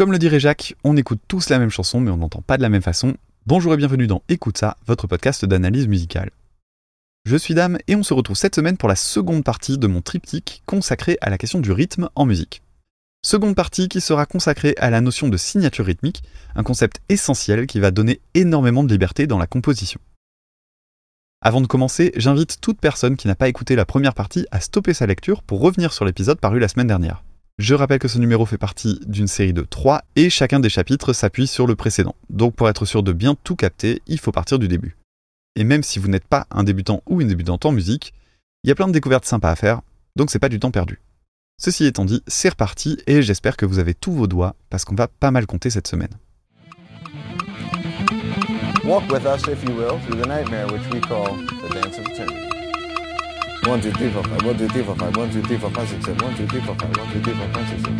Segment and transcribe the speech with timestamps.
[0.00, 2.62] Comme le dirait Jacques, on écoute tous la même chanson mais on n'entend pas de
[2.62, 3.18] la même façon.
[3.44, 6.30] Bonjour et bienvenue dans Écoute ça, votre podcast d'analyse musicale.
[7.26, 10.00] Je suis Dame et on se retrouve cette semaine pour la seconde partie de mon
[10.00, 12.62] triptyque consacré à la question du rythme en musique.
[13.22, 16.22] Seconde partie qui sera consacrée à la notion de signature rythmique,
[16.54, 20.00] un concept essentiel qui va donner énormément de liberté dans la composition.
[21.42, 24.94] Avant de commencer, j'invite toute personne qui n'a pas écouté la première partie à stopper
[24.94, 27.22] sa lecture pour revenir sur l'épisode paru la semaine dernière.
[27.60, 31.12] Je rappelle que ce numéro fait partie d'une série de 3 et chacun des chapitres
[31.12, 32.14] s'appuie sur le précédent.
[32.30, 34.96] Donc pour être sûr de bien tout capter, il faut partir du début.
[35.56, 38.14] Et même si vous n'êtes pas un débutant ou une débutante en musique,
[38.64, 39.82] il y a plein de découvertes sympas à faire,
[40.16, 41.02] donc c'est pas du temps perdu.
[41.58, 44.94] Ceci étant dit, c'est reparti et j'espère que vous avez tous vos doigts parce qu'on
[44.94, 46.16] va pas mal compter cette semaine.
[53.66, 54.42] One, two, three, four, five.
[54.46, 55.14] One, two, three, four, five.
[55.16, 56.24] One, two, three, four, five, six, seven.
[56.26, 56.96] One, two, three, four, five.
[56.96, 57.98] One, two, three, four, five, six, seven.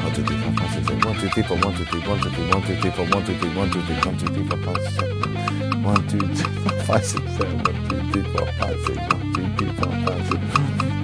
[0.00, 1.00] One, two, three, four, five, six, seven.
[1.04, 3.24] One, two, three, four, one, two, three, one, two, three, one, two, three, four, one,
[3.26, 5.82] two, three, one, two, three, one, two, three, four, five, six, seven.
[5.84, 7.58] One, two, three, four, five, six, seven.
[7.68, 8.96] One, two, three, four, five, six.
[8.98, 10.40] One, two, three, four, five, six.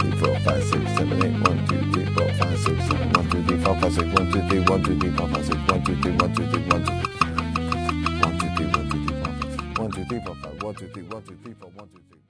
[0.00, 1.36] Three, four, five, six, seven, eight.
[1.44, 3.12] One, two, three, four, five, six, seven.
[3.12, 4.06] One, two, three, four, five, six.
[4.16, 5.56] One, two, three, one, two, three, four, five, six.
[5.68, 7.04] One, two, three, one, two, three, one, two, three.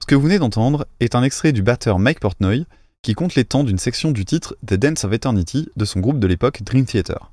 [0.05, 2.67] Ce que vous venez d'entendre est un extrait du batteur Mike Portnoy
[3.01, 6.19] qui compte les temps d'une section du titre The Dance of Eternity de son groupe
[6.19, 7.31] de l'époque Dream Theater.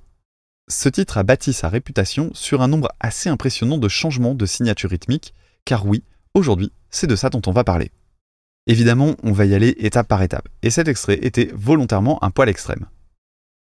[0.71, 4.89] Ce titre a bâti sa réputation sur un nombre assez impressionnant de changements de signature
[4.89, 5.35] rythmique,
[5.67, 7.91] car oui, aujourd'hui, c'est de ça dont on va parler.
[8.67, 12.49] Évidemment, on va y aller étape par étape, et cet extrait était volontairement un poil
[12.49, 12.87] extrême.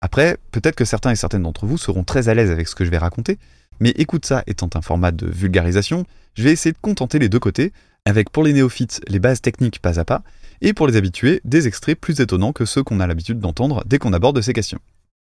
[0.00, 2.84] Après, peut-être que certains et certaines d'entre vous seront très à l'aise avec ce que
[2.84, 3.39] je vais raconter,
[3.78, 7.39] mais écoute ça étant un format de vulgarisation, je vais essayer de contenter les deux
[7.39, 7.73] côtés,
[8.05, 10.23] avec pour les néophytes les bases techniques pas à pas,
[10.61, 13.98] et pour les habitués des extraits plus étonnants que ceux qu'on a l'habitude d'entendre dès
[13.98, 14.81] qu'on aborde ces questions.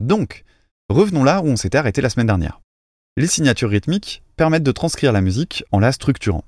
[0.01, 0.45] Donc,
[0.89, 2.61] revenons là où on s'était arrêté la semaine dernière.
[3.17, 6.45] Les signatures rythmiques permettent de transcrire la musique en la structurant.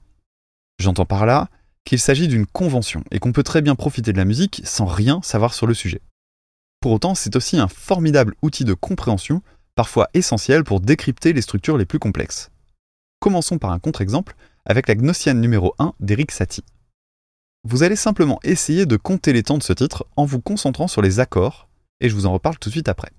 [0.79, 1.49] J'entends par là
[1.85, 5.21] qu'il s'agit d'une convention et qu'on peut très bien profiter de la musique sans rien
[5.23, 6.01] savoir sur le sujet.
[6.81, 9.43] Pour autant, c'est aussi un formidable outil de compréhension
[9.77, 12.51] parfois essentiel pour décrypter les structures les plus complexes.
[13.21, 14.35] Commençons par un contre-exemple
[14.67, 16.65] avec la Gnossienne numéro 1 d'Eric Satie.
[17.65, 21.03] Vous allez simplement essayer de compter les temps de ce titre en vous concentrant sur
[21.03, 21.69] les accords,
[22.01, 23.11] et je vous en reparle tout de suite après.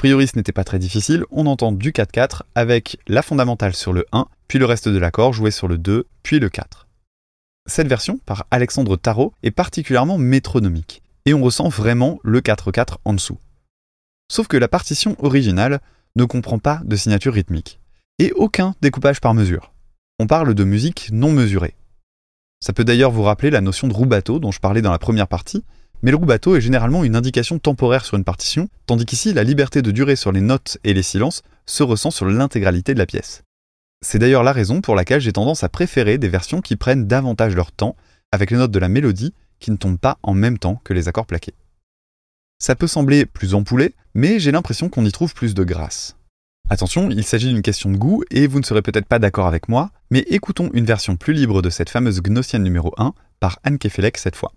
[0.00, 4.06] Priori, ce n'était pas très difficile, on entend du 4-4 avec la fondamentale sur le
[4.12, 6.88] 1, puis le reste de l'accord joué sur le 2, puis le 4.
[7.66, 13.12] Cette version, par Alexandre Tarot, est particulièrement métronomique, et on ressent vraiment le 4-4 en
[13.12, 13.36] dessous.
[14.32, 15.80] Sauf que la partition originale
[16.16, 17.78] ne comprend pas de signature rythmique,
[18.18, 19.70] et aucun découpage par mesure.
[20.18, 21.74] On parle de musique non mesurée.
[22.64, 25.28] Ça peut d'ailleurs vous rappeler la notion de rubato dont je parlais dans la première
[25.28, 25.62] partie,
[26.02, 29.82] mais le rubato est généralement une indication temporaire sur une partition, tandis qu'ici la liberté
[29.82, 33.42] de durée sur les notes et les silences se ressent sur l'intégralité de la pièce.
[34.02, 37.54] C'est d'ailleurs la raison pour laquelle j'ai tendance à préférer des versions qui prennent davantage
[37.54, 37.96] leur temps,
[38.32, 41.08] avec les notes de la mélodie qui ne tombent pas en même temps que les
[41.08, 41.54] accords plaqués.
[42.58, 46.16] Ça peut sembler plus empoulé, mais j'ai l'impression qu'on y trouve plus de grâce.
[46.68, 49.68] Attention, il s'agit d'une question de goût et vous ne serez peut-être pas d'accord avec
[49.68, 53.78] moi, mais écoutons une version plus libre de cette fameuse Gnossienne numéro 1 par Anne
[53.78, 54.52] Kefelec cette fois.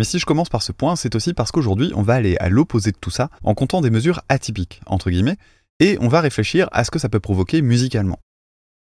[0.00, 2.48] Mais si je commence par ce point, c'est aussi parce qu'aujourd'hui, on va aller à
[2.48, 5.36] l'opposé de tout ça en comptant des mesures atypiques, entre guillemets,
[5.78, 8.18] et on va réfléchir à ce que ça peut provoquer musicalement.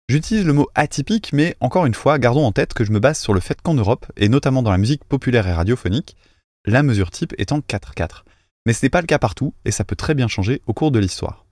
[0.08, 3.20] J'utilise le mot atypique, mais encore une fois, gardons en tête que je me base
[3.20, 6.16] sur le fait qu'en Europe, et notamment dans la musique populaire et radiophonique,
[6.64, 8.24] la mesure type est en 4-4.
[8.66, 10.90] Mais ce n'est pas le cas partout, et ça peut très bien changer au cours
[10.90, 11.46] de l'histoire.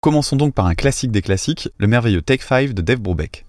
[0.00, 3.44] Commençons donc par un classique des classiques, le merveilleux Take 5 de Dave Brubeck.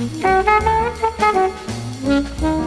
[0.00, 2.59] Mm-hmm.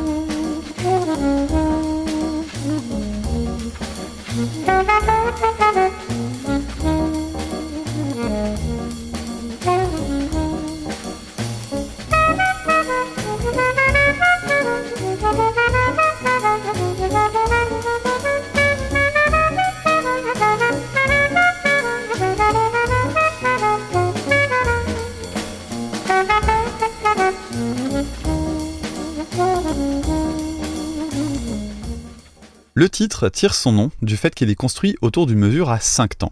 [32.93, 36.31] Titre tire son nom du fait qu'il est construit autour d'une mesure à 5 temps.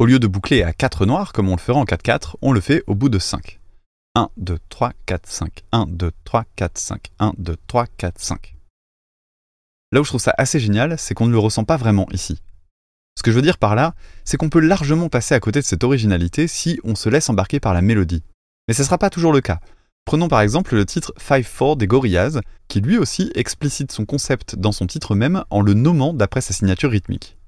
[0.00, 2.60] Au lieu de boucler à 4 noirs comme on le ferait en 4-4, on le
[2.60, 3.60] fait au bout de 5.
[4.16, 5.62] 1, 2, 3, 4, 5.
[5.70, 7.12] 1, 2, 3, 4, 5.
[7.20, 8.56] 1, 2, 3, 4, 5.
[9.92, 12.42] Là où je trouve ça assez génial, c'est qu'on ne le ressent pas vraiment ici.
[13.16, 13.94] Ce que je veux dire par là,
[14.24, 17.60] c'est qu'on peut largement passer à côté de cette originalité si on se laisse embarquer
[17.60, 18.24] par la mélodie.
[18.66, 19.60] Mais ce ne sera pas toujours le cas.
[20.04, 24.72] Prenons par exemple le titre 5-4 des Gorillaz, qui lui aussi explicite son concept dans
[24.72, 27.38] son titre même en le nommant d'après sa signature rythmique.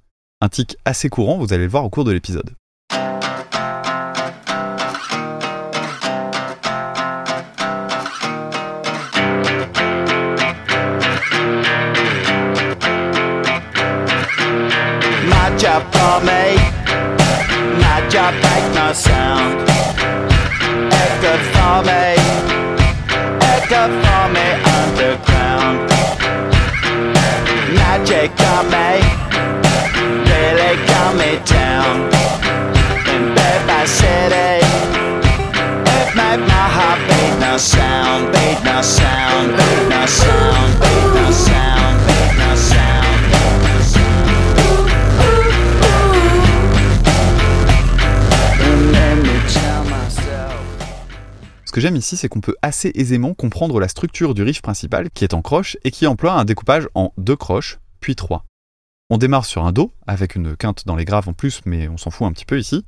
[0.41, 2.55] Un tic assez courant, vous allez le voir au cours de l'épisode.
[21.25, 22.07] Good for me,
[23.73, 25.77] good for me underground.
[27.79, 28.91] Magic got me,
[30.29, 31.95] really got me down.
[33.13, 34.53] In bed by city,
[35.97, 41.31] it made my heart beat no sound, beat no sound, beat no sound, beat no
[41.31, 41.84] sound,
[51.75, 55.25] que j'aime ici, c'est qu'on peut assez aisément comprendre la structure du riff principal qui
[55.25, 58.45] est en croche et qui emploie un découpage en deux croches, puis trois.
[59.11, 61.97] On démarre sur un Do, avec une quinte dans les graves en plus, mais on
[61.97, 62.85] s'en fout un petit peu ici,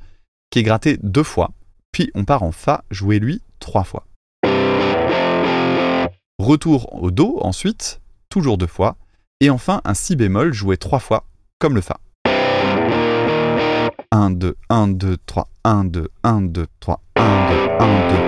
[0.51, 1.51] qui est gratté deux fois,
[1.91, 4.07] puis on part en Fa, joué lui trois fois.
[6.39, 8.97] Retour au Do ensuite, toujours deux fois,
[9.41, 11.25] et enfin un Si bémol joué trois fois,
[11.59, 11.99] comme le Fa.
[14.13, 18.26] 1, 2, 1, 2, 3, 1, 2, 1, 2, 3, 1, 2, 1, 2,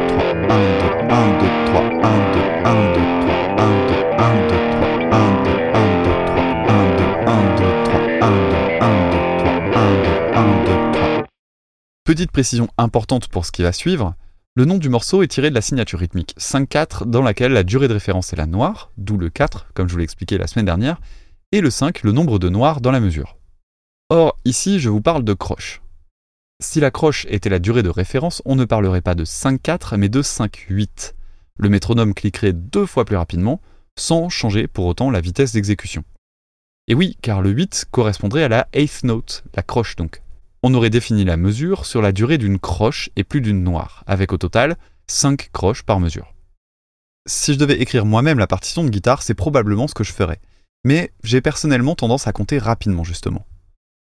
[12.04, 14.14] Petite précision importante pour ce qui va suivre,
[14.54, 17.86] le nom du morceau est tiré de la signature rythmique 5-4 dans laquelle la durée
[17.86, 20.64] de référence est la noire, d'où le 4, comme je vous l'ai expliqué la semaine
[20.64, 21.00] dernière,
[21.52, 23.36] et le 5, le nombre de noirs dans la mesure.
[24.08, 25.82] Or, ici, je vous parle de croche.
[26.60, 30.08] Si la croche était la durée de référence, on ne parlerait pas de 5-4, mais
[30.08, 31.14] de 5-8.
[31.56, 33.60] Le métronome cliquerait deux fois plus rapidement,
[33.96, 36.02] sans changer pour autant la vitesse d'exécution.
[36.88, 40.20] Et oui, car le 8 correspondrait à la eighth note, la croche donc.
[40.64, 44.32] On aurait défini la mesure sur la durée d'une croche et plus d'une noire, avec
[44.32, 46.34] au total 5 croches par mesure.
[47.28, 50.40] Si je devais écrire moi-même la partition de guitare, c'est probablement ce que je ferais.
[50.84, 53.46] Mais j'ai personnellement tendance à compter rapidement justement.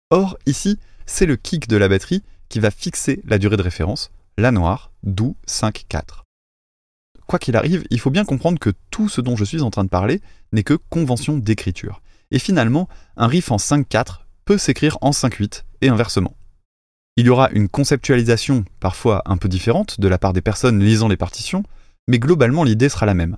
[0.10, 4.12] Or, ici, c'est le kick de la batterie qui va fixer la durée de référence,
[4.38, 6.24] la noire, d'où 5-4.
[7.28, 9.84] Quoi qu'il arrive, il faut bien comprendre que tout ce dont je suis en train
[9.84, 10.22] de parler
[10.52, 12.02] n'est que convention d'écriture.
[12.32, 12.88] Et finalement,
[13.18, 16.36] un riff en 5-4 peut s'écrire en 5-8 et inversement.
[17.18, 21.08] Il y aura une conceptualisation parfois un peu différente de la part des personnes lisant
[21.08, 21.64] les partitions,
[22.08, 23.38] mais globalement l'idée sera la même.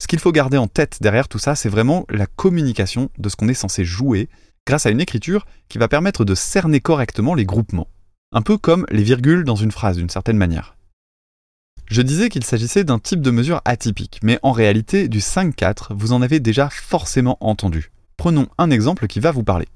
[0.00, 3.36] Ce qu'il faut garder en tête derrière tout ça, c'est vraiment la communication de ce
[3.36, 4.28] qu'on est censé jouer
[4.66, 7.88] grâce à une écriture qui va permettre de cerner correctement les groupements.
[8.32, 10.76] Un peu comme les virgules dans une phrase d'une certaine manière.
[11.86, 16.12] Je disais qu'il s'agissait d'un type de mesure atypique, mais en réalité, du 5-4, vous
[16.12, 17.90] en avez déjà forcément entendu.
[18.16, 19.66] Prenons un exemple qui va vous parler.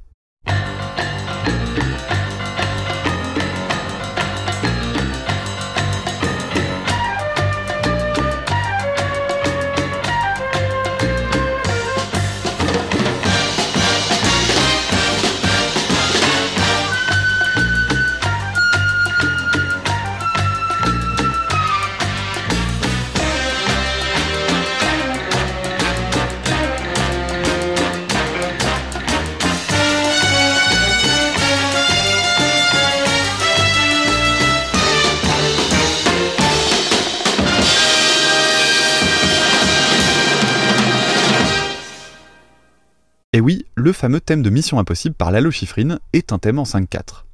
[43.45, 47.25] Oui, le fameux thème de Mission Impossible par l'hallochiffrine est un thème en 5-4.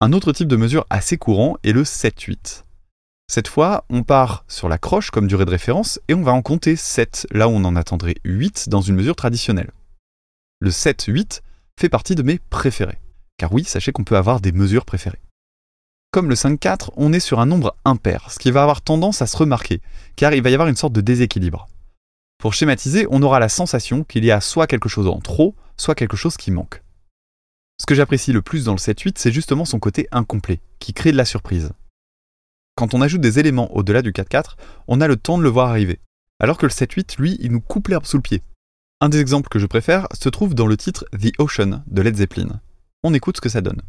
[0.00, 2.64] Un autre type de mesure assez courant est le 7-8.
[3.30, 6.40] Cette fois, on part sur la croche comme durée de référence et on va en
[6.40, 9.70] compter 7, là où on en attendrait 8 dans une mesure traditionnelle.
[10.60, 11.42] Le 7-8
[11.78, 12.98] fait partie de mes préférés.
[13.36, 15.20] Car oui, sachez qu'on peut avoir des mesures préférées.
[16.10, 19.26] Comme le 5-4, on est sur un nombre impair, ce qui va avoir tendance à
[19.26, 19.82] se remarquer,
[20.16, 21.68] car il va y avoir une sorte de déséquilibre.
[22.44, 25.94] Pour schématiser, on aura la sensation qu'il y a soit quelque chose en trop, soit
[25.94, 26.82] quelque chose qui manque.
[27.80, 31.10] Ce que j'apprécie le plus dans le 7-8, c'est justement son côté incomplet, qui crée
[31.10, 31.72] de la surprise.
[32.76, 34.56] Quand on ajoute des éléments au-delà du 4-4,
[34.88, 36.00] on a le temps de le voir arriver.
[36.38, 38.42] Alors que le 7-8, lui, il nous coupe l'herbe sous le pied.
[39.00, 42.16] Un des exemples que je préfère se trouve dans le titre The Ocean de Led
[42.16, 42.60] Zeppelin.
[43.04, 43.80] On écoute ce que ça donne.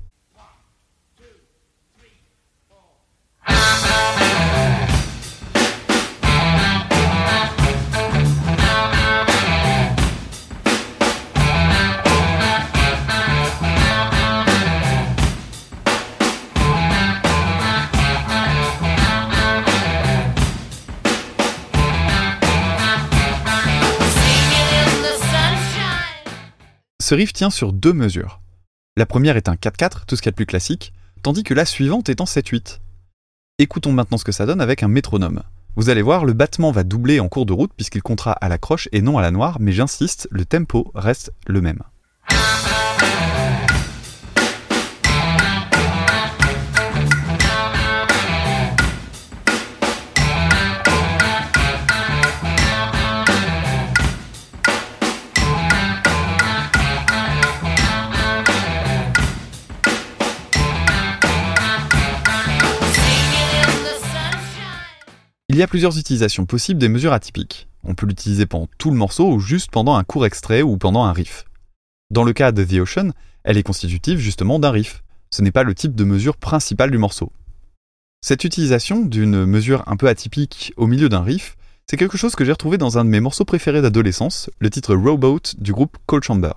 [27.05, 28.41] Ce riff tient sur deux mesures.
[28.97, 31.53] La première est un 4-4, tout ce qu'il y a de plus classique, tandis que
[31.53, 32.79] la suivante est en 7-8.
[33.59, 35.43] Écoutons maintenant ce que ça donne avec un métronome.
[35.75, 38.57] Vous allez voir, le battement va doubler en cours de route puisqu'il comptera à la
[38.57, 41.83] croche et non à la noire, mais j'insiste, le tempo reste le même.
[65.55, 67.69] Il y a plusieurs utilisations possibles des mesures atypiques.
[67.85, 71.05] On peut l'utiliser pendant tout le morceau ou juste pendant un court extrait ou pendant
[71.05, 71.45] un riff.
[72.11, 73.11] Dans le cas de The Ocean,
[73.45, 75.01] elle est constitutive justement d'un riff.
[75.29, 77.31] Ce n'est pas le type de mesure principale du morceau.
[78.19, 81.55] Cette utilisation d'une mesure un peu atypique au milieu d'un riff,
[81.89, 84.93] c'est quelque chose que j'ai retrouvé dans un de mes morceaux préférés d'adolescence, le titre
[84.93, 86.51] Rowboat du groupe Cold Chamber.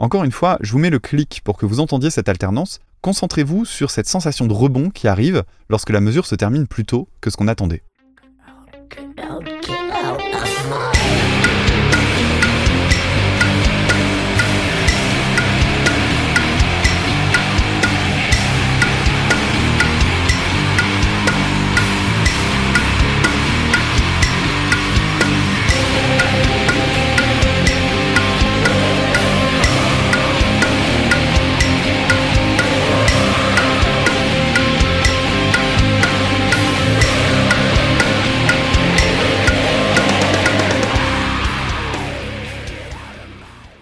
[0.00, 2.80] Encore une fois, je vous mets le clic pour que vous entendiez cette alternance.
[3.02, 7.08] Concentrez-vous sur cette sensation de rebond qui arrive lorsque la mesure se termine plus tôt
[7.20, 7.84] que ce qu'on attendait.
[8.92, 9.29] Okay.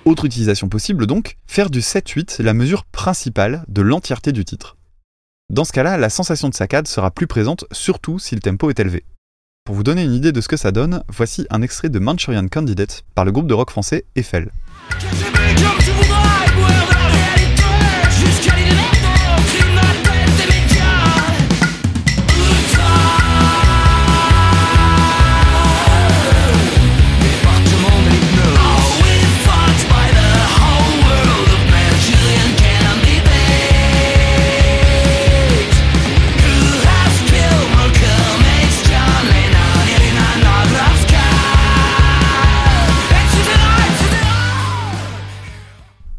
[0.09, 4.79] Autre utilisation possible donc, faire du 7-8 la mesure principale de l'entièreté du titre.
[5.51, 8.81] Dans ce cas-là, la sensation de saccade sera plus présente, surtout si le tempo est
[8.81, 9.05] élevé.
[9.67, 12.49] Pour vous donner une idée de ce que ça donne, voici un extrait de Manchurian
[12.49, 14.51] Candidate par le groupe de rock français Eiffel.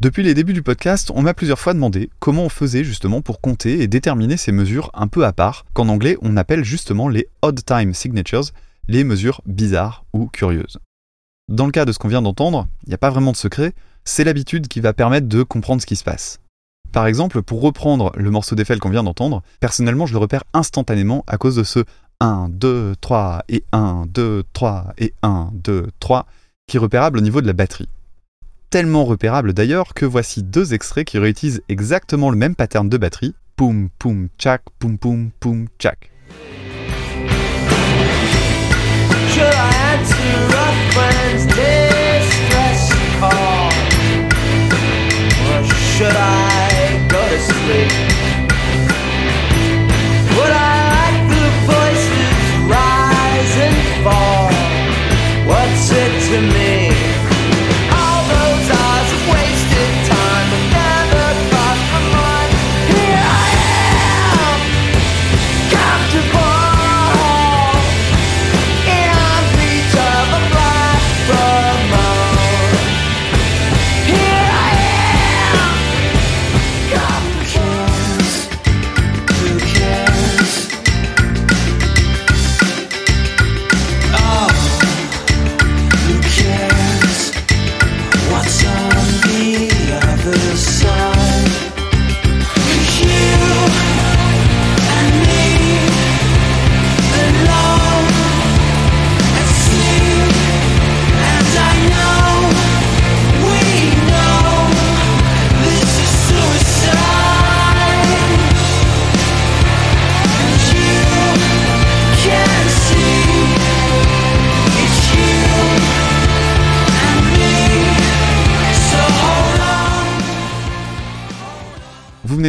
[0.00, 3.42] Depuis les débuts du podcast, on m'a plusieurs fois demandé comment on faisait justement pour
[3.42, 7.28] compter et déterminer ces mesures un peu à part, qu'en anglais on appelle justement les
[7.42, 8.46] odd time signatures,
[8.88, 10.78] les mesures bizarres ou curieuses.
[11.48, 13.74] Dans le cas de ce qu'on vient d'entendre, il n'y a pas vraiment de secret,
[14.06, 16.40] c'est l'habitude qui va permettre de comprendre ce qui se passe.
[16.92, 21.24] Par exemple, pour reprendre le morceau d'Eiffel qu'on vient d'entendre, personnellement je le repère instantanément
[21.26, 21.84] à cause de ce
[22.20, 26.26] 1, 2, 3 et 1, 2, 3 et 1, 2, 3
[26.66, 27.88] qui est repérable au niveau de la batterie
[28.70, 33.34] tellement repérable d'ailleurs que voici deux extraits qui réutilisent exactement le même pattern de batterie.
[33.56, 36.10] Poum poum tchak, poum poum poum tchak.
[39.28, 39.54] Should
[46.16, 46.20] I
[56.30, 56.69] answer a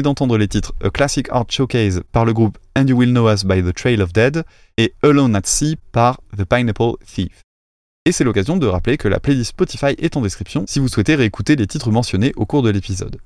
[0.01, 3.46] d'entendre les titres A Classic Art Showcase par le groupe And You Will Know Us
[3.46, 4.43] by The Trail of Dead
[4.77, 7.43] et Alone at Sea par The Pineapple Thief.
[8.05, 11.15] Et c'est l'occasion de rappeler que la playlist Spotify est en description si vous souhaitez
[11.15, 13.17] réécouter les titres mentionnés au cours de l'épisode.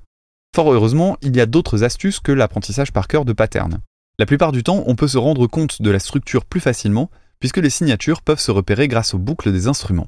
[0.55, 3.79] Fort heureusement, il y a d'autres astuces que l'apprentissage par cœur de patterns.
[4.19, 7.57] La plupart du temps, on peut se rendre compte de la structure plus facilement puisque
[7.57, 10.07] les signatures peuvent se repérer grâce aux boucles des instruments.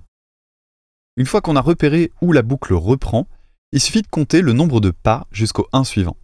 [1.18, 3.28] Une fois qu'on a repéré où la boucle reprend,
[3.72, 6.16] il suffit de compter le nombre de pas jusqu'au 1 suivant.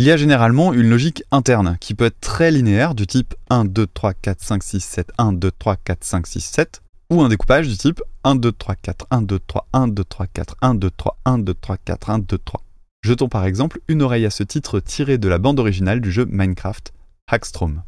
[0.00, 3.64] Il y a généralement une logique interne qui peut être très linéaire du type 1,
[3.64, 7.28] 2, 3, 4, 5, 6, 7, 1, 2, 3, 4, 5, 6, 7, ou un
[7.28, 10.74] découpage du type 1, 2, 3, 4, 1, 2, 3, 1, 2, 3, 4, 1,
[10.76, 12.62] 2, 3, 1, 2, 3, 4, 1, 2, 3.
[13.02, 16.26] Jetons par exemple une oreille à ce titre tiré de la bande originale du jeu
[16.30, 16.92] Minecraft,
[17.26, 17.82] Hackstrom.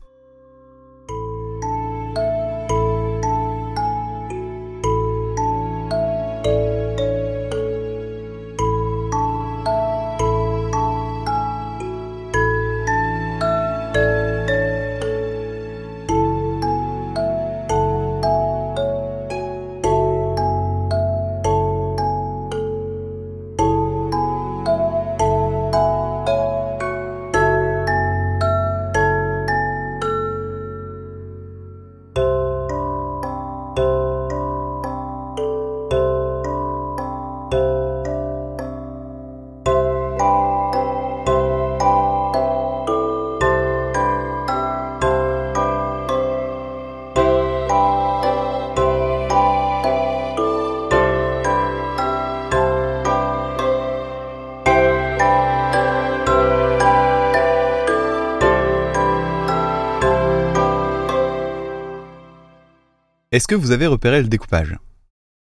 [63.41, 64.77] Est-ce que vous avez repéré le découpage?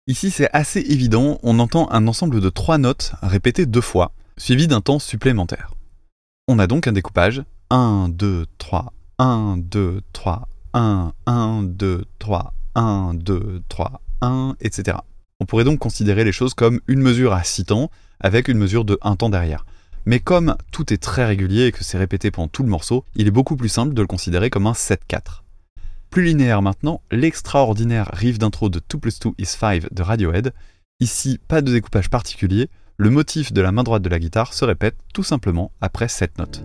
[0.08, 4.68] Ici c'est assez évident, on entend un ensemble de trois notes répétées deux fois, suivi
[4.68, 5.74] d'un temps supplémentaire.
[6.48, 12.54] On a donc un découpage 1, 2, 3, 1, 2, 3, 1, 1, 2, 3,
[12.76, 15.00] 1, 2, 3, 1, etc.
[15.42, 17.92] On pourrait donc considérer les choses comme une mesure à 6 temps,
[18.22, 19.66] avec une mesure de 1 temps derrière.
[20.06, 23.28] Mais comme tout est très régulier et que c'est répété pendant tout le morceau, il
[23.28, 25.43] est beaucoup plus simple de le considérer comme un 7-4.
[26.14, 30.54] Plus linéaire maintenant, l'extraordinaire riff d'intro de 2 plus 2 is 5 de Radiohead.
[31.00, 34.64] Ici, pas de découpage particulier, le motif de la main droite de la guitare se
[34.64, 36.64] répète tout simplement après cette note.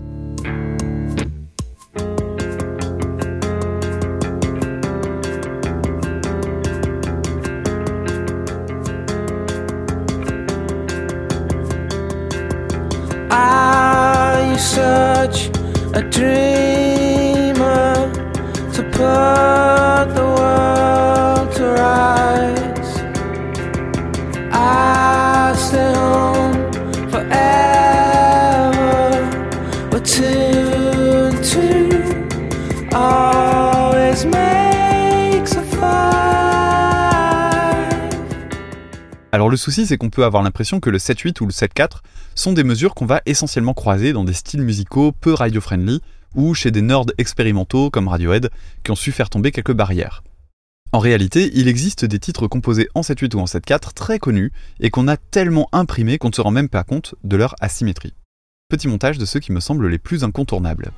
[39.30, 41.98] Alors le souci, c'est qu'on peut avoir l'impression que le 7-8 ou le 7-4
[42.34, 46.00] sont des mesures qu'on va essentiellement croiser dans des styles musicaux peu radio-friendly
[46.34, 48.50] ou chez des nerds expérimentaux comme Radiohead
[48.84, 50.22] qui ont su faire tomber quelques barrières.
[50.92, 54.90] En réalité, il existe des titres composés en 7-8 ou en 7-4 très connus et
[54.90, 58.14] qu'on a tellement imprimés qu'on ne se rend même pas compte de leur asymétrie.
[58.70, 60.92] Petit montage de ceux qui me semblent les plus incontournables.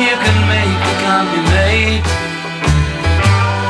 [0.00, 2.04] you can make that can't be made.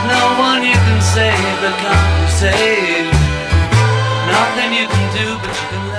[0.06, 3.14] No one you can save that can't be saved.
[4.30, 5.89] Nothing you can do but you can.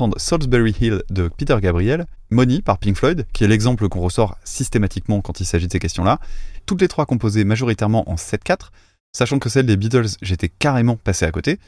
[0.00, 4.38] D'entendre Salisbury Hill de Peter Gabriel, Money par Pink Floyd, qui est l'exemple qu'on ressort
[4.44, 6.20] systématiquement quand il s'agit de ces questions-là,
[6.64, 8.70] toutes les trois composées majoritairement en 7-4,
[9.12, 11.58] sachant que celle des Beatles, j'étais carrément passé à côté,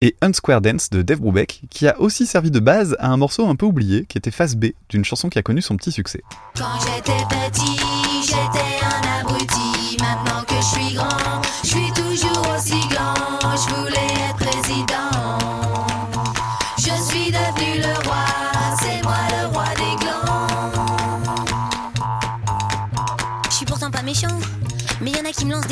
[0.00, 3.46] et Unsquare Dance de Dave Brubeck, qui a aussi servi de base à un morceau
[3.46, 6.24] un peu oublié, qui était face B d'une chanson qui a connu son petit succès.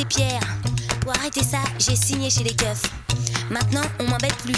[0.05, 0.41] Des pierres.
[1.01, 2.83] Pour arrêter ça, j'ai signé chez les keufs.
[3.51, 4.57] Maintenant, on m'embête plus.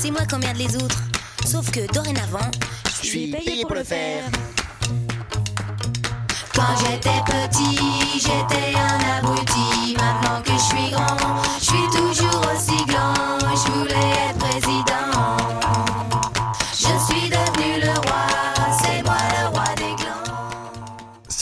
[0.00, 1.02] C'est moi qui emmerde les autres.
[1.44, 2.50] Sauf que dorénavant,
[3.02, 4.24] je suis payé pour le faire.
[6.54, 7.78] Quand j'étais petit,
[8.14, 9.96] j'étais un abruti.
[9.96, 11.16] Maintenant que je suis grand,
[11.58, 12.01] je suis toujours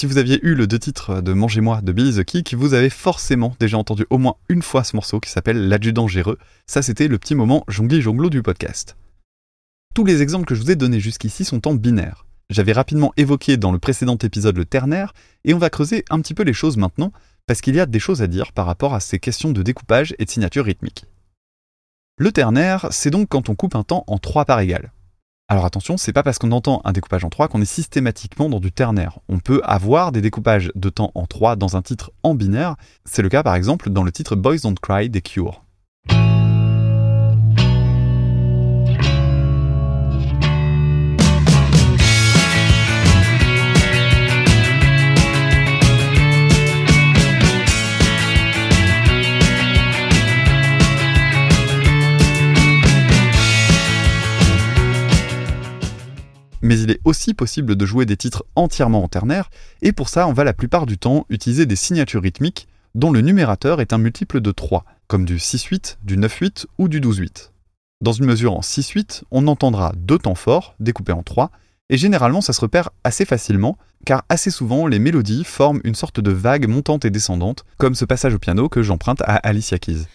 [0.00, 2.88] Si vous aviez eu le deux titres de Mangez-moi de Billy the Kick, vous avez
[2.88, 6.38] forcément déjà entendu au moins une fois ce morceau qui s'appelle L'adjudant géreux.
[6.66, 8.96] Ça, c'était le petit moment jongli jonglo du podcast.
[9.94, 12.24] Tous les exemples que je vous ai donnés jusqu'ici sont en binaire.
[12.48, 15.12] J'avais rapidement évoqué dans le précédent épisode le ternaire,
[15.44, 17.12] et on va creuser un petit peu les choses maintenant,
[17.46, 20.14] parce qu'il y a des choses à dire par rapport à ces questions de découpage
[20.18, 21.04] et de signature rythmique.
[22.16, 24.92] Le ternaire, c'est donc quand on coupe un temps en trois parts égales.
[25.50, 28.60] Alors attention, c'est pas parce qu'on entend un découpage en 3 qu'on est systématiquement dans
[28.60, 29.18] du ternaire.
[29.28, 32.76] On peut avoir des découpages de temps en 3 dans un titre en binaire.
[33.04, 35.64] C'est le cas par exemple dans le titre Boys Don't Cry des Cure.
[56.70, 59.50] Mais il est aussi possible de jouer des titres entièrement en ternaire,
[59.82, 63.22] et pour ça on va la plupart du temps utiliser des signatures rythmiques dont le
[63.22, 67.50] numérateur est un multiple de 3, comme du 6-8, du 9-8 ou du 12-8.
[68.02, 71.50] Dans une mesure en 6-8, on entendra deux temps forts, découpés en 3,
[71.88, 76.20] et généralement ça se repère assez facilement, car assez souvent les mélodies forment une sorte
[76.20, 80.06] de vague montante et descendante, comme ce passage au piano que j'emprunte à Alicia Keys.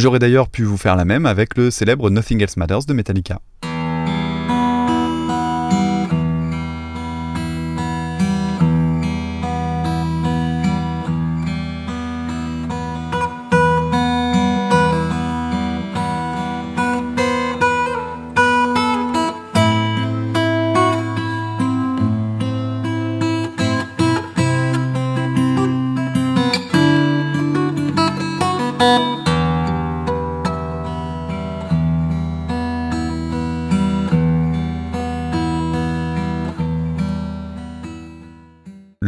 [0.00, 3.42] J'aurais d'ailleurs pu vous faire la même avec le célèbre Nothing Else Matters de Metallica.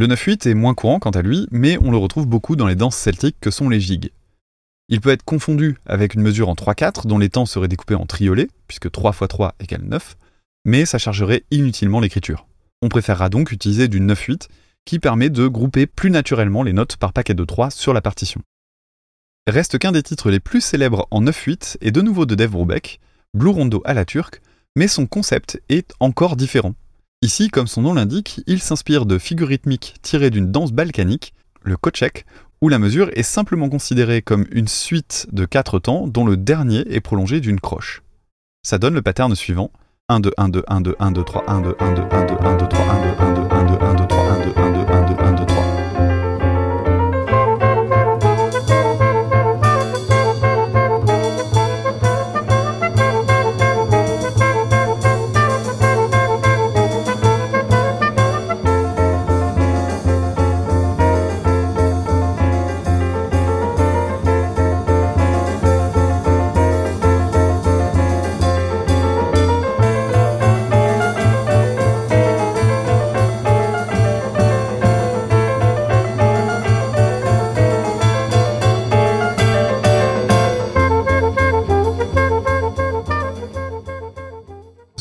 [0.02, 2.74] Le 9-8 est moins courant quant à lui, mais on le retrouve beaucoup dans les
[2.74, 4.10] danses celtiques que sont les gigs.
[4.88, 8.04] Il peut être confondu avec une mesure en 3-4 dont les temps seraient découpés en
[8.04, 10.16] triolets, puisque 3 x 3 égale 9,
[10.64, 12.48] mais ça chargerait inutilement l'écriture.
[12.82, 14.48] On préférera donc utiliser du 9-8
[14.86, 18.42] qui permet de grouper plus naturellement les notes par paquet de 3 sur la partition.
[19.46, 22.98] Reste qu'un des titres les plus célèbres en 9-8 est de nouveau de Dave Brubeck,
[23.34, 24.42] Blue Rondo à la turque,
[24.74, 26.74] mais son concept est encore différent.
[27.24, 31.76] Ici, comme son nom l'indique, il s'inspire de figures rythmiques tirées d'une danse balkanique, le
[31.76, 32.26] kochek,
[32.60, 36.80] où la mesure est simplement considérée comme une suite de quatre temps dont le dernier
[36.92, 38.02] est prolongé d'une croche.
[38.64, 39.70] Ça donne le pattern suivant
[40.08, 42.34] 1, 2, 1, 2, 1, 2, 1, 2, 3, 1, 2, 1, 2, 1, 2,
[42.40, 44.72] 1, 2, 3, 1, 2, 1, 2, 1, 2, 1, 2, 3, 1, 2, 1,
[44.72, 45.01] 2, 1,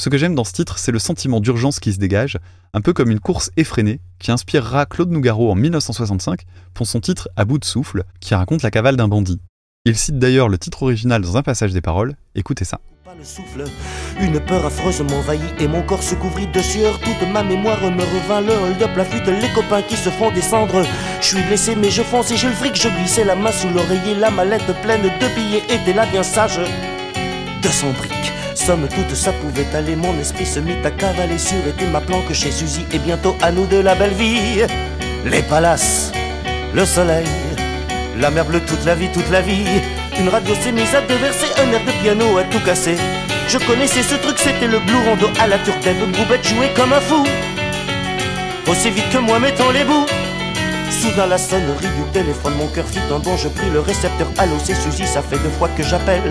[0.01, 2.39] Ce que j'aime dans ce titre, c'est le sentiment d'urgence qui se dégage,
[2.73, 6.41] un peu comme une course effrénée qui inspirera Claude Nougaro en 1965
[6.73, 9.39] pour son titre À bout de souffle, qui raconte la cavale d'un bandit.
[9.85, 12.79] Il cite d'ailleurs le titre original dans un passage des paroles, écoutez ça.
[13.15, 13.65] Le souffle,
[14.19, 16.99] une peur affreuse m'envahit et mon corps se couvrit de sueur.
[17.01, 20.81] Toute ma mémoire me revint le hold-up, la fuite, les copains qui se font descendre.
[21.21, 23.69] Je suis blessé mais je fonce et j'ai le fric, je glissais la main sous
[23.69, 26.59] l'oreiller, la mallette pleine de billets était là bien sage.
[27.61, 28.40] 200 briques.
[28.55, 32.21] Somme toute, ça pouvait aller, mon esprit se mit à cavaler sur et tu m'appelant
[32.21, 34.61] que chez Suzy et bientôt à nous de la belle vie.
[35.25, 36.11] Les palaces,
[36.73, 37.25] le soleil,
[38.19, 39.65] la mer bleue toute la vie, toute la vie.
[40.19, 42.95] Une radio s'est mise à déverser un air de piano à tout casser.
[43.47, 46.11] Je connaissais ce truc, c'était le blue rondo à la turcaine.
[46.11, 47.25] Boubette jouait comme un fou.
[48.67, 50.05] Aussi vite que moi, mettons les bouts.
[50.91, 54.27] Soudain la sonnerie du téléphone, mon cœur fit un bond, je pris le récepteur.
[54.37, 56.21] Allô, c'est Suzy, ça fait deux fois que j'appelle.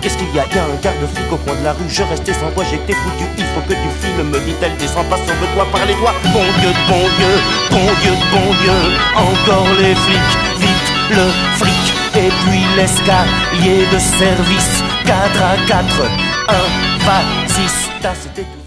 [0.00, 0.44] Qu'est-ce qu'il y a?
[0.46, 3.26] Y a un garde-flic au coin de la rue, je restais sans voix, j'étais foutu.
[3.36, 6.14] Il faut que tu filmes, me dit-elle, descends pas, sauve-toi par les doigts.
[6.32, 7.32] Bon Dieu, bon Dieu,
[7.70, 8.78] bon Dieu, bon Dieu,
[9.16, 11.26] encore les flics, vite le
[11.58, 11.84] fric.
[12.16, 15.84] Et puis l'escalier de service, 4 à 4,
[16.48, 16.54] 1,
[17.04, 17.90] va, 6,
[18.22, 18.63] c'était ouvert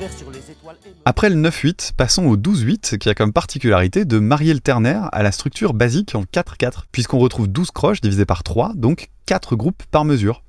[1.06, 5.24] Après le 9-8, passons au 12-8 qui a comme particularité de marier le ternaire à
[5.24, 9.84] la structure basique en 4-4, puisqu'on retrouve 12 croches divisées par 3, donc 4 groupes
[9.90, 10.44] par mesure.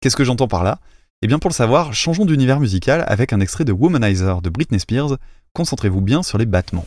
[0.00, 0.80] Qu'est-ce que j'entends par là?
[1.22, 4.78] Eh bien pour le savoir, changeons d'univers musical avec un extrait de Womanizer de Britney
[4.78, 5.16] Spears.
[5.54, 6.86] Concentrez-vous bien sur les battements.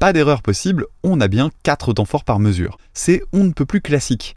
[0.00, 2.78] Pas d'erreur possible, on a bien 4 temps forts par mesure.
[2.94, 4.34] C'est on ne peut plus classique.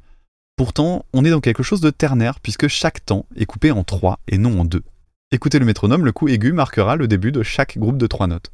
[0.58, 4.20] Pourtant, on est dans quelque chose de ternaire puisque chaque temps est coupé en 3
[4.28, 4.84] et non en 2.
[5.32, 8.52] Écoutez le métronome, le coup aigu marquera le début de chaque groupe de 3 notes.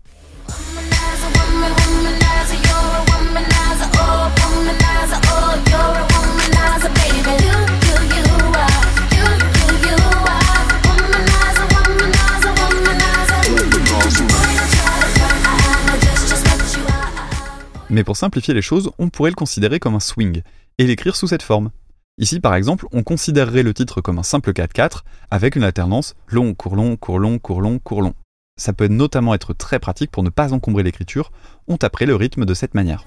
[17.89, 20.41] Mais pour simplifier les choses, on pourrait le considérer comme un swing
[20.78, 21.71] et l'écrire sous cette forme.
[22.19, 26.54] Ici, par exemple, on considérerait le titre comme un simple 4-4 avec une alternance long,
[26.54, 28.13] court long, court long, court long, court long.
[28.58, 31.32] Ça peut notamment être très pratique pour ne pas encombrer l'écriture,
[31.67, 33.06] on taperait le rythme de cette manière.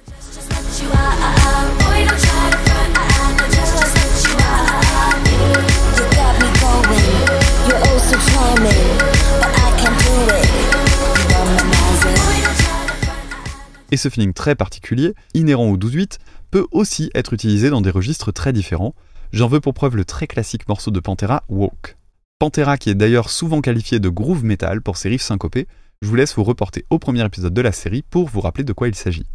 [13.93, 16.17] Et ce feeling très particulier, inhérent au 12-8,
[16.51, 18.95] peut aussi être utilisé dans des registres très différents.
[19.33, 21.99] J'en veux pour preuve le très classique morceau de Pantera, Walk.
[22.39, 25.69] Pantera qui est d'ailleurs souvent qualifié de groove metal pour ses riffs syncopés,
[26.01, 28.73] je vous laisse vous reporter au premier épisode de la série pour vous rappeler de
[28.73, 29.27] quoi il s'agit.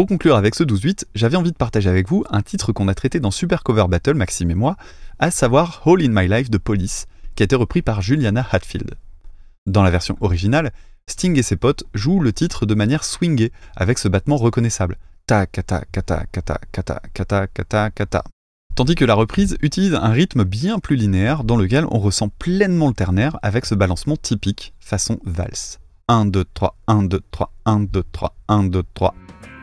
[0.00, 2.94] Pour conclure avec ce 12-8, j'avais envie de partager avec vous un titre qu'on a
[2.94, 4.78] traité dans Super Cover Battle, Maxime et moi,
[5.18, 8.94] à savoir All in My Life de Police, qui a été repris par Juliana Hatfield.
[9.66, 10.72] Dans la version originale,
[11.06, 14.96] Sting et ses potes jouent le titre de manière swingée, avec ce battement reconnaissable.
[15.26, 18.24] Ta kata kata kata kata kata kata kata.
[18.76, 22.88] Tandis que la reprise utilise un rythme bien plus linéaire dans lequel on ressent pleinement
[22.88, 25.78] le ternaire avec ce balancement typique façon valse.
[26.08, 29.14] 1, 2, 3, 1, 2, 3, 1, 2, 3, 1, 2, 3.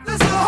[0.08, 0.47] There's a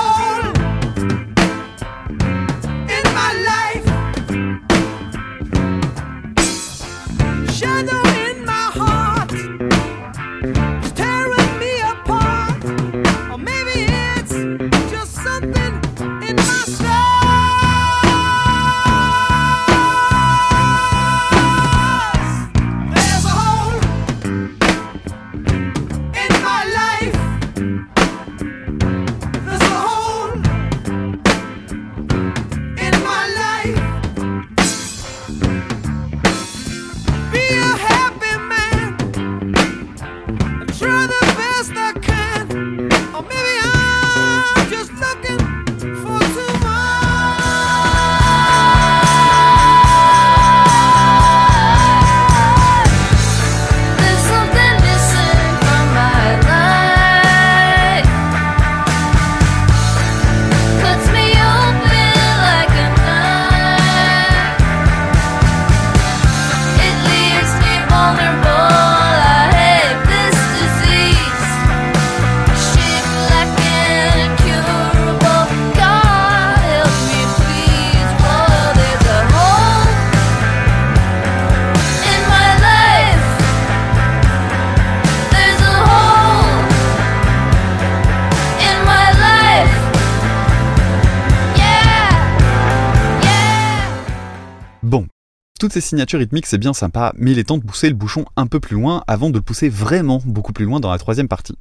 [95.80, 98.46] ces signatures rythmiques c'est bien sympa, mais il est temps de pousser le bouchon un
[98.46, 101.56] peu plus loin avant de le pousser vraiment beaucoup plus loin dans la troisième partie.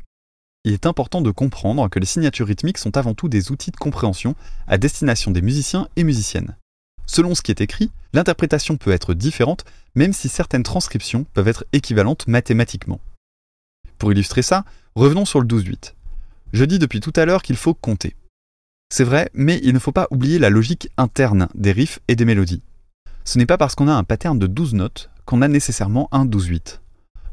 [0.65, 3.77] Il est important de comprendre que les signatures rythmiques sont avant tout des outils de
[3.77, 4.35] compréhension
[4.67, 6.55] à destination des musiciens et musiciennes.
[7.05, 11.65] Selon ce qui est écrit, l'interprétation peut être différente, même si certaines transcriptions peuvent être
[11.71, 12.99] équivalentes mathématiquement.
[13.97, 15.93] Pour illustrer ça, revenons sur le 12-8.
[16.53, 18.15] Je dis depuis tout à l'heure qu'il faut compter.
[18.91, 22.25] C'est vrai, mais il ne faut pas oublier la logique interne des riffs et des
[22.25, 22.61] mélodies.
[23.23, 26.25] Ce n'est pas parce qu'on a un pattern de 12 notes qu'on a nécessairement un
[26.25, 26.79] 12-8.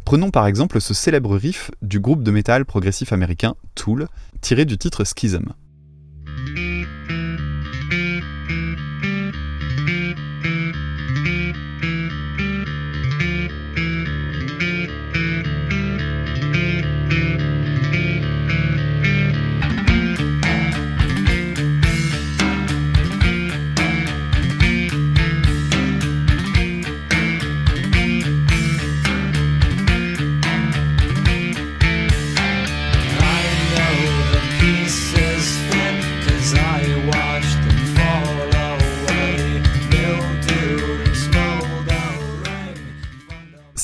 [0.04, 4.06] Prenons par exemple ce célèbre riff du groupe de métal progressif américain Tool,
[4.40, 5.52] tiré du titre Schism.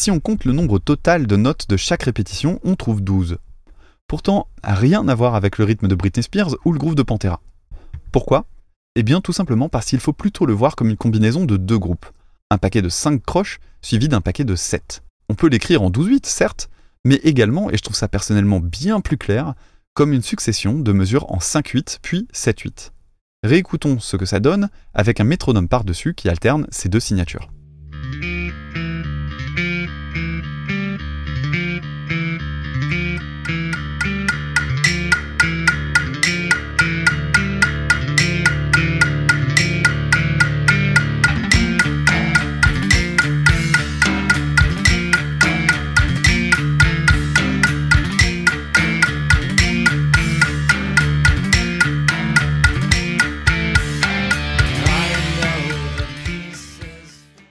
[0.03, 3.39] Si on compte le nombre total de notes de chaque répétition, on trouve 12.
[4.09, 7.41] Pourtant, rien à voir avec le rythme de Britney Spears ou le groove de Pantera.
[8.11, 8.47] Pourquoi?
[8.97, 11.79] Eh bien tout simplement parce qu'il faut plutôt le voir comme une combinaison de deux
[11.79, 12.07] groupes.
[12.51, 15.05] Un paquet de 5 croches suivi d'un paquet de 7.
[15.29, 16.69] On peut l'écrire en 12-8, certes,
[17.05, 19.55] mais également, et je trouve ça personnellement bien plus clair,
[19.95, 22.91] comme une succession de mesures en 5-8 puis 7-8.
[23.45, 27.53] Réécoutons ce que ça donne avec un métronome par-dessus qui alterne ces deux signatures.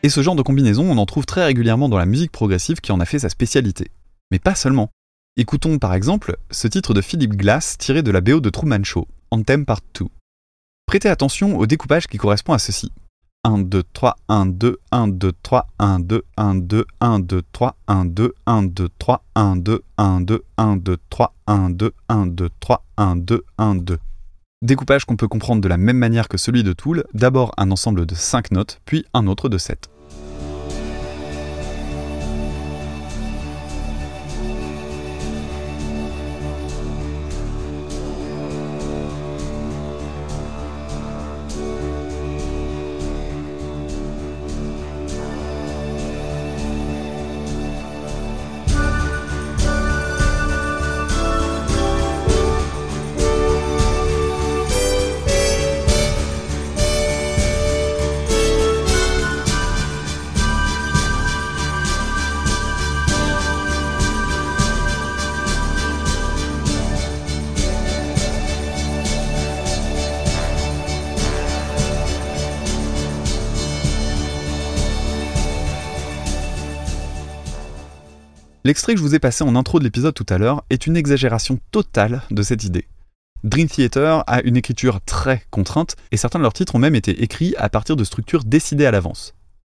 [0.03, 2.91] Et ce genre de combinaison, on en trouve très régulièrement dans la musique progressive qui
[2.91, 3.91] en a fait sa spécialité.
[4.31, 4.89] Mais pas seulement.
[5.37, 9.07] Écoutons par exemple ce titre de Philip Glass tiré de la BO de Truman Show,
[9.29, 10.07] Anthem Part 2.
[10.87, 12.91] Prêtez attention au découpage qui correspond à ceci.
[13.43, 17.75] 1, 2, 3, 1, 2, 1, 2, 3, 1, 2, 1, 2, 1, 2, 3,
[17.87, 22.25] 1, 2, 1, 2, 3, 1, 2, 1, 2, 1, 2, 3, 1, 2, 1,
[22.27, 23.99] 2, 3, 1, 2, 1, 2.
[24.63, 28.05] Découpage qu'on peut comprendre de la même manière que celui de Tool, d'abord un ensemble
[28.05, 29.89] de 5 notes, puis un autre de 7.
[78.63, 80.95] L'extrait que je vous ai passé en intro de l'épisode tout à l'heure est une
[80.95, 82.87] exagération totale de cette idée.
[83.43, 87.23] Dream Theater a une écriture très contrainte et certains de leurs titres ont même été
[87.23, 89.33] écrits à partir de structures décidées à l'avance.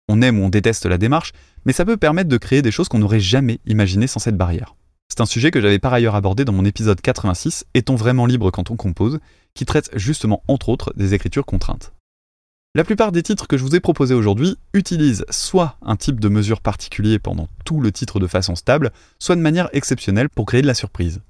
[0.09, 1.31] On aime ou on déteste la démarche,
[1.65, 4.75] mais ça peut permettre de créer des choses qu'on n'aurait jamais imaginées sans cette barrière.
[5.07, 8.51] C'est un sujet que j'avais par ailleurs abordé dans mon épisode 86, Est-on vraiment libre
[8.51, 9.19] quand on compose,
[9.53, 11.92] qui traite justement entre autres des écritures contraintes.
[12.75, 16.27] La plupart des titres que je vous ai proposés aujourd'hui utilisent soit un type de
[16.27, 20.63] mesure particulier pendant tout le titre de façon stable, soit de manière exceptionnelle pour créer
[20.63, 21.21] de la surprise.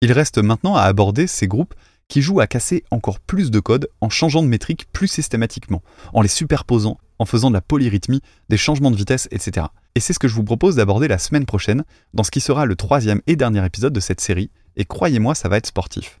[0.00, 1.74] Il reste maintenant à aborder ces groupes
[2.06, 6.22] qui jouent à casser encore plus de code en changeant de métrique plus systématiquement, en
[6.22, 9.66] les superposant, en faisant de la polyrythmie, des changements de vitesse, etc.
[9.96, 11.82] Et c'est ce que je vous propose d'aborder la semaine prochaine,
[12.14, 15.48] dans ce qui sera le troisième et dernier épisode de cette série, et croyez-moi, ça
[15.48, 16.19] va être sportif.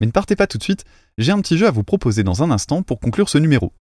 [0.00, 0.84] Mais ne partez pas tout de suite,
[1.18, 3.72] j'ai un petit jeu à vous proposer dans un instant pour conclure ce numéro.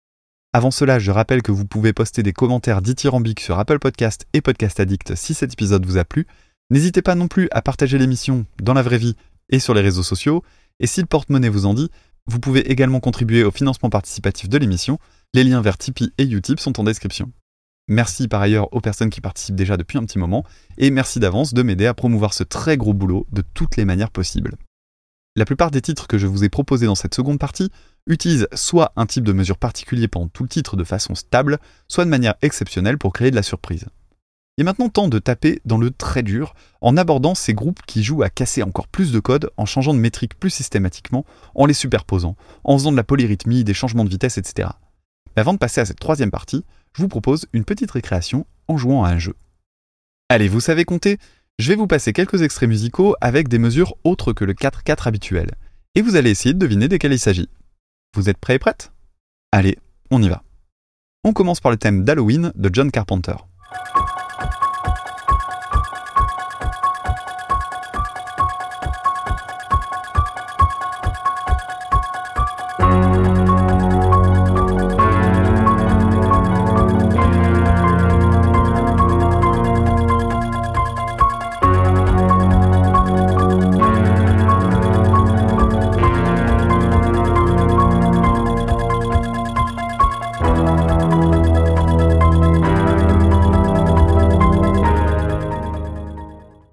[0.52, 4.40] Avant cela, je rappelle que vous pouvez poster des commentaires dithyrambiques sur Apple Podcast et
[4.40, 6.26] Podcast Addict si cet épisode vous a plu.
[6.70, 9.16] N'hésitez pas non plus à partager l'émission dans la vraie vie
[9.50, 10.44] et sur les réseaux sociaux.
[10.78, 11.90] Et si le porte-monnaie vous en dit,
[12.26, 14.98] vous pouvez également contribuer au financement participatif de l'émission.
[15.34, 17.32] Les liens vers Tipeee et Utip sont en description.
[17.88, 20.44] Merci par ailleurs aux personnes qui participent déjà depuis un petit moment,
[20.78, 24.10] et merci d'avance de m'aider à promouvoir ce très gros boulot de toutes les manières
[24.10, 24.56] possibles.
[25.36, 27.72] La plupart des titres que je vous ai proposés dans cette seconde partie
[28.06, 31.58] utilisent soit un type de mesure particulier pendant tout le titre de façon stable,
[31.88, 33.86] soit de manière exceptionnelle pour créer de la surprise.
[34.56, 38.04] Il est maintenant temps de taper dans le très dur en abordant ces groupes qui
[38.04, 41.24] jouent à casser encore plus de code en changeant de métrique plus systématiquement,
[41.56, 44.68] en les superposant, en faisant de la polyrythmie, des changements de vitesse, etc.
[45.34, 48.76] Mais avant de passer à cette troisième partie, je vous propose une petite récréation en
[48.76, 49.34] jouant à un jeu.
[50.28, 51.18] Allez, vous savez compter
[51.60, 55.52] Je vais vous passer quelques extraits musicaux avec des mesures autres que le 4-4 habituel,
[55.94, 57.48] et vous allez essayer de deviner desquels il s'agit.
[58.16, 58.90] Vous êtes prêts et prêtes?
[59.52, 59.78] Allez,
[60.10, 60.42] on y va.
[61.22, 63.36] On commence par le thème d'Halloween de John Carpenter.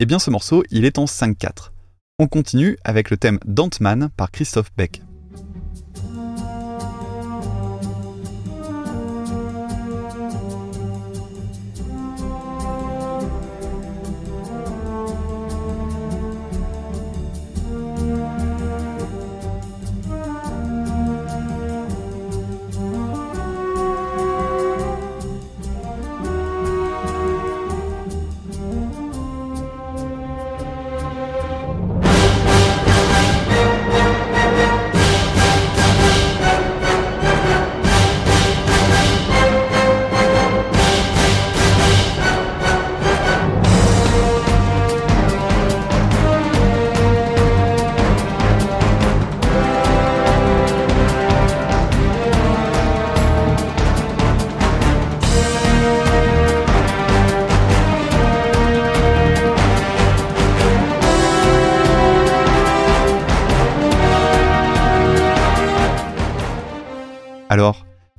[0.03, 1.73] Eh bien ce morceau, il est en 5-4.
[2.17, 5.03] On continue avec le thème Dantman par Christophe Beck.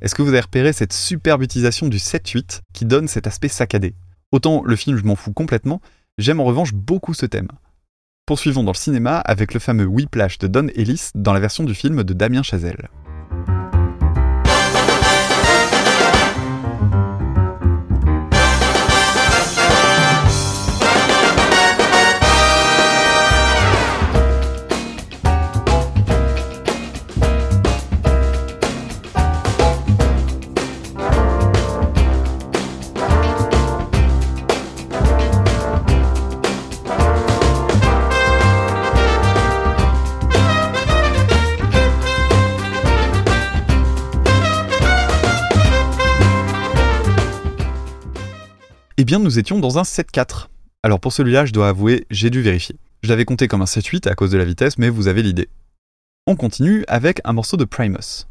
[0.02, 3.94] Est-ce que vous avez repéré cette superbe utilisation du 7-8 qui donne cet aspect saccadé?
[4.32, 5.80] Autant le film je m'en fous complètement,
[6.18, 7.46] j'aime en revanche beaucoup ce thème.
[8.26, 11.74] Poursuivons dans le cinéma avec le fameux Whiplash de Don Ellis dans la version du
[11.74, 12.90] film de Damien Chazelle.
[49.12, 50.46] Bien, nous étions dans un 7-4.
[50.82, 52.76] Alors pour celui-là, je dois avouer, j'ai dû vérifier.
[53.02, 55.50] Je l'avais compté comme un 7-8 à cause de la vitesse, mais vous avez l'idée.
[56.26, 58.26] On continue avec un morceau de Primus.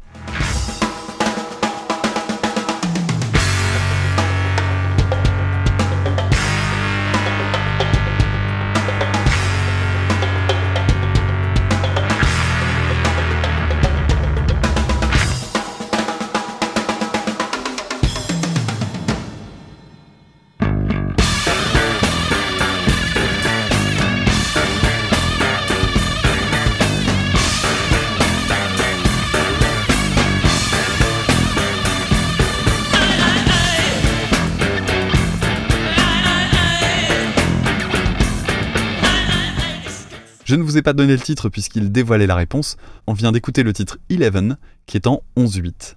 [40.52, 42.76] Je ne vous ai pas donné le titre puisqu'il dévoilait la réponse.
[43.06, 45.96] On vient d'écouter le titre Eleven, qui est en 11-8.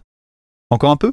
[0.70, 1.12] Encore un peu?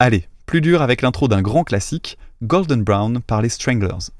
[0.00, 4.10] Allez, plus dur avec l'intro d'un grand classique, Golden Brown par les Stranglers.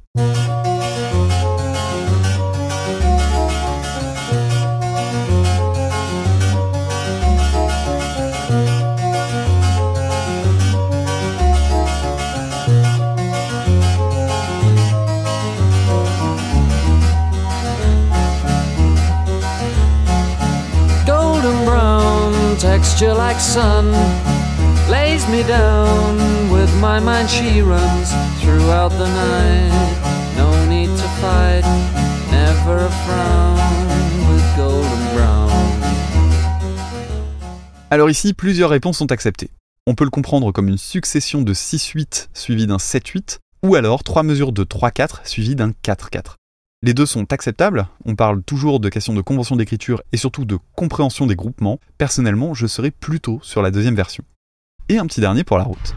[23.40, 23.90] Sun
[24.90, 26.16] lays me down
[26.52, 29.72] with my mind she runs throughout the night
[30.36, 31.64] no need to fight
[32.30, 33.56] never a frown
[34.28, 35.50] with golden brown
[37.92, 39.50] Alors ici, plusieurs réponses sont acceptées.
[39.88, 44.22] On peut le comprendre comme une succession de 6-8 suivie d'un 7-8, ou alors trois
[44.22, 46.36] mesures de 3-4 suivies d'un 4-4.
[46.82, 50.56] Les deux sont acceptables, on parle toujours de questions de convention d'écriture et surtout de
[50.74, 51.78] compréhension des groupements.
[51.98, 54.24] Personnellement, je serais plutôt sur la deuxième version.
[54.88, 55.96] Et un petit dernier pour la route.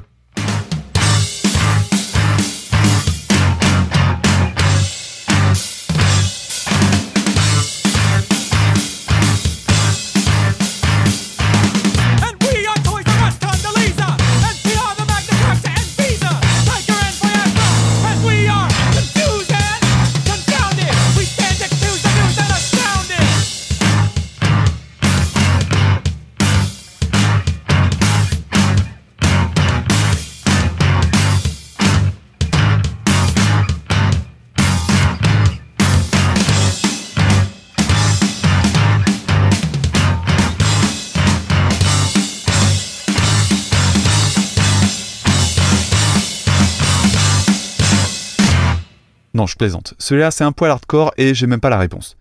[49.33, 49.95] Non, je plaisante.
[49.97, 52.17] Celui-là, c'est un poil hardcore et j'ai même pas la réponse.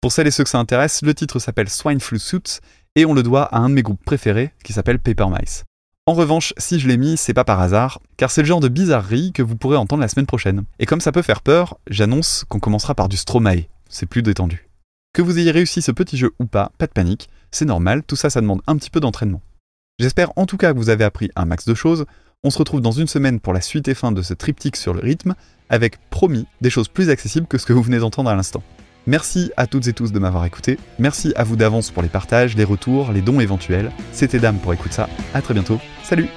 [0.00, 2.60] Pour celles et ceux que ça intéresse, le titre s'appelle Swine Flu Suits
[2.96, 5.64] et on le doit à un de mes groupes préférés qui s'appelle Paper Mice.
[6.06, 8.68] En revanche, si je l'ai mis, c'est pas par hasard, car c'est le genre de
[8.68, 10.64] bizarrerie que vous pourrez entendre la semaine prochaine.
[10.78, 13.66] Et comme ça peut faire peur, j'annonce qu'on commencera par du Stromae.
[13.88, 14.68] C'est plus détendu.
[15.12, 18.16] Que vous ayez réussi ce petit jeu ou pas, pas de panique, c'est normal, tout
[18.16, 19.42] ça ça demande un petit peu d'entraînement.
[19.98, 22.04] J'espère en tout cas que vous avez appris un max de choses.
[22.44, 24.94] On se retrouve dans une semaine pour la suite et fin de ce triptyque sur
[24.94, 25.34] le rythme,
[25.68, 28.62] avec promis des choses plus accessibles que ce que vous venez d'entendre à l'instant.
[29.06, 30.78] Merci à toutes et tous de m'avoir écouté.
[30.98, 33.92] Merci à vous d'avance pour les partages, les retours, les dons éventuels.
[34.12, 35.08] C'était Dame pour écouter ça.
[35.32, 35.78] À très bientôt.
[36.02, 36.28] Salut